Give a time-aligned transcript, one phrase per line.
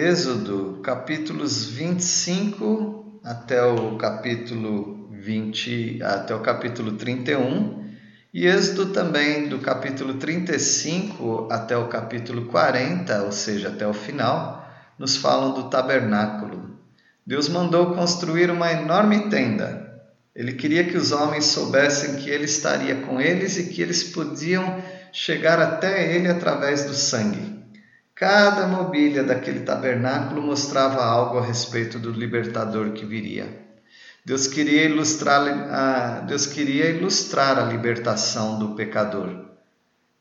[0.00, 7.90] Êxodo, capítulos 25 até o capítulo 20, até o capítulo 31,
[8.32, 14.66] e Êxodo também do capítulo 35 até o capítulo 40, ou seja, até o final,
[14.98, 16.78] nos falam do tabernáculo.
[17.26, 19.90] Deus mandou construir uma enorme tenda
[20.34, 24.82] ele queria que os homens soubessem que ele estaria com eles e que eles podiam
[25.12, 27.59] chegar até ele através do sangue.
[28.20, 33.48] Cada mobília daquele tabernáculo mostrava algo a respeito do libertador que viria.
[34.22, 39.46] Deus queria ilustrar a, Deus queria ilustrar a libertação do pecador.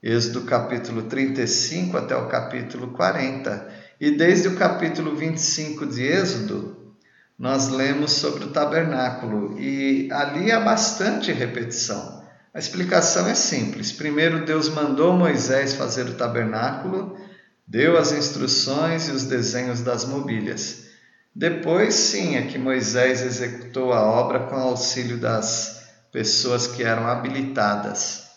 [0.01, 3.67] Êxodo capítulo 35 até o capítulo 40.
[3.99, 6.93] E desde o capítulo 25 de Êxodo,
[7.37, 12.23] nós lemos sobre o tabernáculo e ali há bastante repetição.
[12.53, 13.91] A explicação é simples.
[13.91, 17.27] Primeiro, Deus mandou Moisés fazer o tabernáculo,
[17.69, 20.87] deu as instruções e os desenhos das mobílias.
[21.35, 28.27] Depois, sim, é que Moisés executou a obra com auxílio das pessoas que eram habilitadas.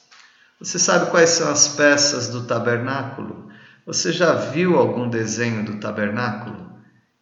[0.61, 3.49] Você sabe quais são as peças do tabernáculo?
[3.87, 6.71] Você já viu algum desenho do tabernáculo?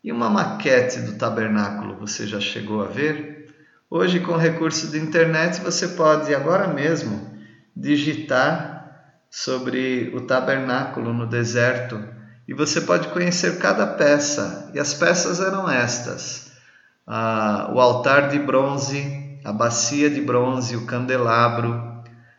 [0.02, 3.54] E uma maquete do tabernáculo você já chegou a ver?
[3.88, 7.30] Hoje, com recurso de internet, você pode agora mesmo
[7.74, 8.79] digitar
[9.30, 12.02] sobre o tabernáculo no deserto
[12.48, 14.72] e você pode conhecer cada peça.
[14.74, 16.50] E as peças eram estas:
[17.06, 21.80] ah, o altar de bronze, a bacia de bronze, o candelabro,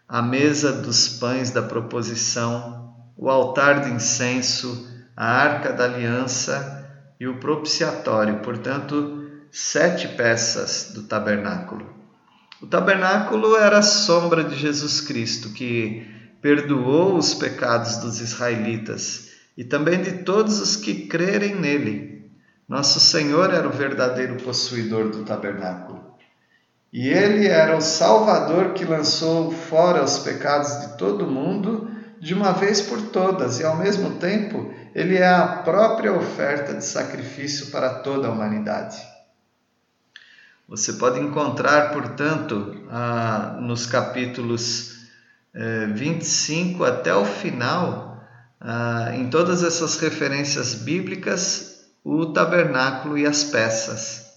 [0.07, 7.25] a mesa dos pães da proposição, o altar de incenso, a arca da aliança e
[7.25, 11.89] o propiciatório, portanto, sete peças do tabernáculo.
[12.61, 16.05] O tabernáculo era a sombra de Jesus Cristo, que
[16.41, 22.31] perdoou os pecados dos israelitas e também de todos os que crerem nele.
[22.67, 26.01] Nosso Senhor era o verdadeiro possuidor do tabernáculo.
[26.91, 32.51] E ele era o Salvador que lançou fora os pecados de todo mundo de uma
[32.51, 37.95] vez por todas, e ao mesmo tempo ele é a própria oferta de sacrifício para
[37.95, 38.97] toda a humanidade.
[40.67, 45.00] Você pode encontrar, portanto, ah, nos capítulos
[45.53, 48.23] eh, 25 até o final,
[48.59, 54.31] ah, em todas essas referências bíblicas, o tabernáculo e as peças.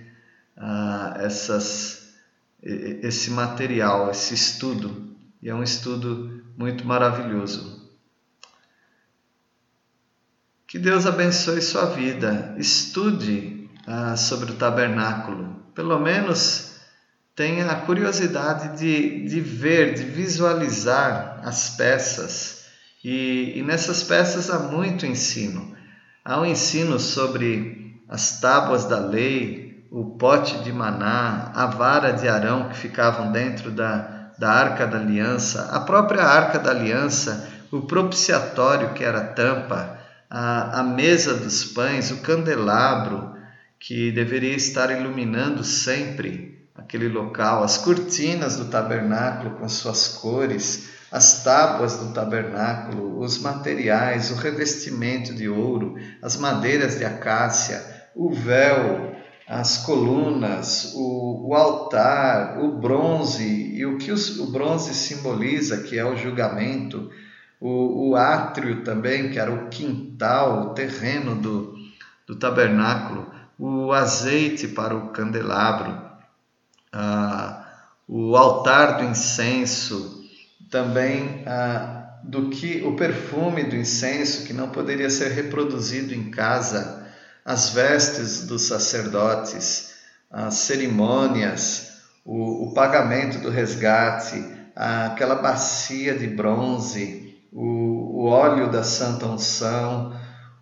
[0.57, 2.13] uh, essas,
[2.61, 5.15] esse material, esse estudo.
[5.41, 7.85] E é um estudo muito maravilhoso.
[10.67, 12.55] Que Deus abençoe sua vida.
[12.57, 15.63] Estude uh, sobre o tabernáculo.
[15.73, 16.75] Pelo menos
[17.35, 22.65] tenha a curiosidade de, de ver, de visualizar as peças.
[23.03, 25.75] E, e nessas peças há muito ensino.
[26.23, 29.64] Há um ensino sobre as tábuas da lei,
[29.95, 34.97] o pote de maná, a vara de Arão que ficavam dentro da, da arca da
[34.97, 39.97] aliança, a própria arca da aliança, o propiciatório que era a tampa,
[40.29, 43.37] a, a mesa dos pães, o candelabro
[43.79, 51.41] que deveria estar iluminando sempre aquele local, as cortinas do tabernáculo com suas cores, as
[51.41, 57.81] tábuas do tabernáculo, os materiais, o revestimento de ouro, as madeiras de acácia,
[58.13, 59.15] o véu,
[59.47, 63.43] as colunas, o, o altar, o bronze
[63.75, 67.11] e o que os, o bronze simboliza, que é o julgamento,
[67.59, 71.75] o, o átrio também, que era o quintal, o terreno do,
[72.25, 76.03] do tabernáculo, o azeite para o candelabro,
[78.07, 80.23] o altar do incenso,
[80.69, 81.45] também
[82.23, 87.04] do que o perfume do incenso que não poderia ser reproduzido em casa,
[87.45, 89.93] as vestes dos sacerdotes,
[90.31, 94.43] as cerimônias, o, o pagamento do resgate,
[94.75, 100.19] aquela bacia de bronze, o, o óleo da santa unção,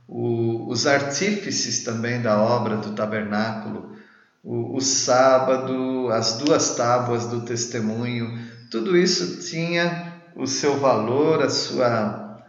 [0.07, 3.95] o, os artífices também da obra do tabernáculo,
[4.44, 8.38] o, o sábado, as duas tábuas do testemunho,
[8.69, 12.41] tudo isso tinha o seu valor, a sua.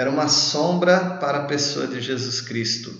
[0.00, 2.90] Era uma sombra para a pessoa de Jesus Cristo.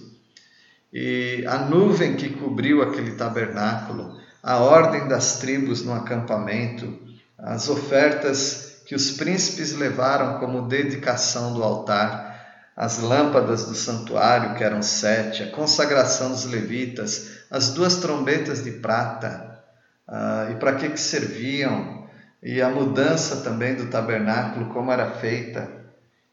[0.93, 6.99] E a nuvem que cobriu aquele tabernáculo, a ordem das tribos no acampamento,
[7.38, 14.62] as ofertas que os príncipes levaram como dedicação do altar, as lâmpadas do santuário, que
[14.62, 19.58] eram sete, a consagração dos levitas, as duas trombetas de prata,
[20.06, 22.06] uh, e para que, que serviam,
[22.43, 25.80] e a mudança também do tabernáculo, como era feita,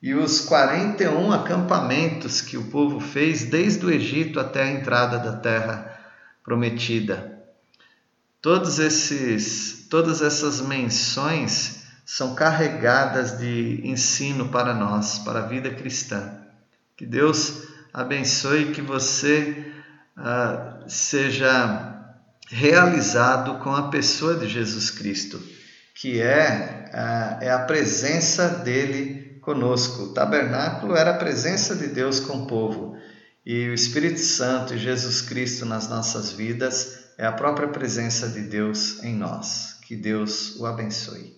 [0.01, 5.37] e os 41 acampamentos que o povo fez desde o Egito até a entrada da
[5.37, 5.99] terra
[6.43, 7.37] prometida.
[8.41, 16.37] Todos esses, todas essas menções são carregadas de ensino para nós, para a vida cristã.
[16.95, 19.73] Que Deus abençoe que você
[20.17, 21.95] uh, seja
[22.49, 25.41] realizado com a pessoa de Jesus Cristo,
[25.93, 30.03] que é, uh, é a presença dele conosco.
[30.03, 32.97] O tabernáculo era a presença de Deus com o povo.
[33.45, 38.41] E o Espírito Santo e Jesus Cristo nas nossas vidas é a própria presença de
[38.41, 39.79] Deus em nós.
[39.87, 41.37] Que Deus o abençoe.